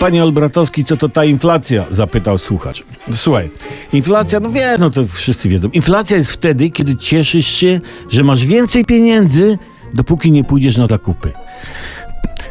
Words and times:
Panie 0.00 0.24
Olbratowski, 0.24 0.84
co 0.84 0.96
to 0.96 1.08
ta 1.08 1.24
inflacja? 1.24 1.86
Zapytał 1.90 2.38
słuchacz. 2.38 2.84
Słuchaj, 3.14 3.50
inflacja, 3.92 4.40
no 4.40 4.50
wiesz, 4.50 4.78
no 4.78 4.90
to 4.90 5.04
wszyscy 5.04 5.48
wiedzą. 5.48 5.68
Inflacja 5.68 6.16
jest 6.16 6.32
wtedy, 6.32 6.70
kiedy 6.70 6.96
cieszysz 6.96 7.46
się, 7.46 7.80
że 8.10 8.24
masz 8.24 8.46
więcej 8.46 8.84
pieniędzy, 8.84 9.58
dopóki 9.94 10.32
nie 10.32 10.44
pójdziesz 10.44 10.76
na 10.76 10.86
zakupy. 10.86 11.32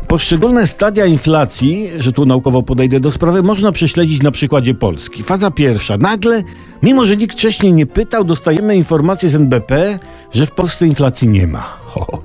Poszczególne 0.10 0.68
stadia 0.68 1.06
inflacji, 1.06 1.90
że 1.98 2.12
tu 2.12 2.26
naukowo 2.26 2.64
podejdę 2.64 3.00
do 3.00 3.12
sprawy, 3.12 3.44
można 3.44 3.72
prześledzić 3.72 4.22
na 4.22 4.32
przykładzie 4.32 4.74
Polski. 4.74 5.24
Faza 5.24 5.52
pierwsza. 5.52 5.98
Nagle, 5.98 6.44
mimo 6.84 7.06
że 7.06 7.18
nikt 7.18 7.34
wcześniej 7.34 7.74
nie 7.74 7.86
pytał, 7.86 8.24
dostajemy 8.24 8.76
informację 8.76 9.30
z 9.30 9.36
NBP, 9.36 10.00
że 10.32 10.46
w 10.46 10.52
Polsce 10.52 10.88
inflacji 10.88 11.28
nie 11.28 11.48
ma. 11.48 11.62
Ho. 11.62 12.24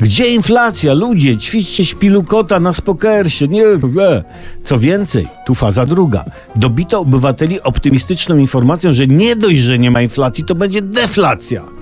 Gdzie 0.00 0.28
inflacja? 0.28 0.94
Ludzie, 0.94 1.36
ćwiczcie 1.36 1.86
śpilukota 1.86 2.60
na 2.60 2.72
spokersie. 2.72 3.48
Nie, 3.48 3.64
e. 3.66 4.24
Co 4.64 4.78
więcej, 4.78 5.28
tu 5.46 5.54
faza 5.54 5.86
druga. 5.86 6.24
Dobito 6.56 7.00
obywateli 7.00 7.62
optymistyczną 7.62 8.36
informacją, 8.36 8.92
że 8.92 9.06
nie 9.06 9.36
dość, 9.36 9.58
że 9.58 9.78
nie 9.78 9.90
ma 9.90 10.02
inflacji, 10.02 10.44
to 10.44 10.54
będzie 10.54 10.82
deflacja. 10.82 11.77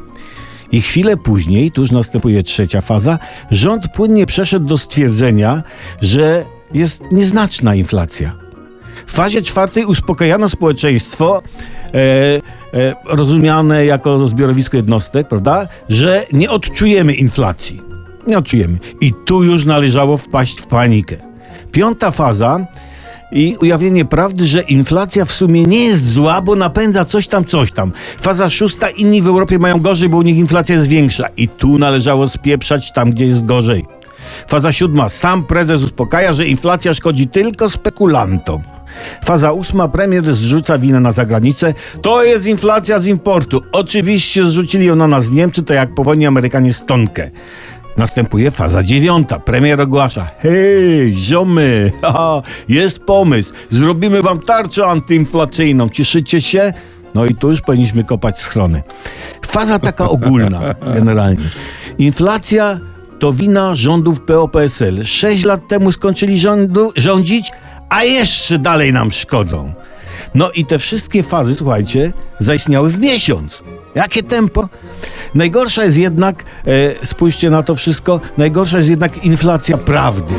I 0.73 0.83
chwilę 0.83 1.17
później, 1.17 1.71
tuż 1.71 1.91
następuje 1.91 2.43
trzecia 2.43 2.81
faza, 2.81 3.19
rząd 3.51 3.89
płynnie 3.89 4.27
przeszedł 4.27 4.67
do 4.67 4.79
stwierdzenia, 4.79 5.63
że 6.01 6.45
jest 6.75 7.03
nieznaczna 7.13 7.75
inflacja. 7.75 8.33
W 9.07 9.13
fazie 9.13 9.43
czwartej 9.43 9.85
uspokajano 9.85 10.49
społeczeństwo, 10.49 11.43
e, 11.95 11.99
e, 12.75 12.95
rozumiane 13.05 13.87
jako 13.87 14.29
zbiorowisko 14.29 14.77
jednostek, 14.77 15.29
prawda, 15.29 15.69
że 15.89 16.27
nie 16.33 16.51
odczujemy 16.51 17.15
inflacji. 17.15 17.83
Nie 18.27 18.39
odczujemy. 18.39 18.79
I 19.01 19.13
tu 19.25 19.43
już 19.43 19.65
należało 19.65 20.17
wpaść 20.17 20.61
w 20.61 20.67
panikę. 20.67 21.17
Piąta 21.73 22.11
faza 22.11 22.67
i 23.33 23.57
ujawnienie 23.61 24.05
prawdy, 24.05 24.47
że 24.47 24.61
inflacja 24.61 25.25
w 25.25 25.33
sumie 25.33 25.63
nie 25.63 25.85
jest 25.85 26.13
zła, 26.13 26.43
bo 26.43 26.57
napędza 26.57 27.05
coś 27.05 27.29
tam, 27.29 27.45
coś 27.45 27.73
tam. 27.73 27.93
Faza 28.21 28.51
szósta, 28.51 28.89
inni 28.89 29.23
w 29.23 29.27
Europie 29.27 29.59
mają 29.59 29.81
gorzej, 29.81 30.09
bo 30.09 30.17
u 30.17 30.23
nich 30.23 30.37
inflacja 30.37 30.75
jest 30.75 30.89
większa. 30.89 31.29
I 31.37 31.49
tu 31.49 31.79
należało 31.79 32.29
spieprzać 32.29 32.93
tam, 32.93 33.11
gdzie 33.11 33.27
jest 33.27 33.45
gorzej. 33.45 33.85
Faza 34.49 34.73
siódma, 34.73 35.09
sam 35.09 35.45
prezes 35.45 35.83
uspokaja, 35.83 36.35
że 36.35 36.47
inflacja 36.47 36.95
szkodzi 36.95 37.29
tylko 37.29 37.71
spekulantom. 37.71 38.63
Faza 39.25 39.53
ósma, 39.53 39.89
premier 39.89 40.35
zrzuca 40.35 40.79
winę 40.79 41.01
na 41.01 41.13
zagranicę. 41.13 41.75
To 42.03 42.25
jest 42.25 42.47
inflacja 42.47 43.01
z 43.01 43.07
importu. 43.07 43.63
Oczywiście 43.73 44.45
zrzucili 44.45 44.87
ją 44.87 44.97
na 44.97 45.09
nas 45.09 45.31
Niemcy, 45.31 45.63
to 45.63 45.75
jak 45.75 45.95
po 45.95 46.05
wojnie 46.05 46.29
Amerykanie 46.29 46.73
stonkę. 46.73 47.31
Następuje 47.97 48.51
faza 48.51 48.83
dziewiąta. 48.83 49.39
Premier 49.39 49.81
ogłasza: 49.81 50.31
Hej, 50.39 51.15
ziomy, 51.15 51.93
haha, 52.03 52.43
jest 52.69 52.99
pomysł. 52.99 53.53
Zrobimy 53.71 54.23
wam 54.23 54.39
tarczę 54.39 54.87
antyinflacyjną. 54.87 55.89
Cieszycie 55.89 56.41
się? 56.41 56.73
No 57.15 57.27
i 57.27 57.35
tu 57.35 57.51
już 57.51 57.61
powinniśmy 57.61 58.05
kopać 58.05 58.41
schrony. 58.41 58.83
Faza 59.47 59.79
taka 59.79 60.09
ogólna, 60.09 60.75
generalnie. 60.95 61.51
Inflacja 61.99 62.81
to 63.19 63.33
wina 63.33 63.75
rządów 63.75 64.21
PO-PSL. 64.21 65.05
Sześć 65.05 65.45
lat 65.45 65.69
temu 65.69 65.93
skończyli 65.93 66.39
rządu, 66.39 66.93
rządzić, 66.97 67.51
a 67.89 68.05
jeszcze 68.05 68.59
dalej 68.59 68.93
nam 68.93 69.13
szkodzą. 69.13 69.73
No 70.35 70.51
i 70.51 70.67
te 70.67 70.79
wszystkie 70.79 71.23
fazy, 71.23 71.55
słuchajcie, 71.55 72.13
zaistniały 72.39 72.91
w 72.91 72.99
miesiąc. 72.99 73.63
Jakie 73.95 74.23
tempo? 74.23 74.69
Najgorsza 75.37 75.85
jest 75.85 75.99
jednak, 75.99 76.45
e, 76.67 77.07
spójrzcie 77.07 77.51
na 77.51 77.63
to 77.63 77.75
wszystko, 77.75 78.21
najgorsza 78.39 78.79
jest 78.79 78.91
jednak 78.91 79.25
inflacja 79.25 79.79
prawdy. 79.79 80.35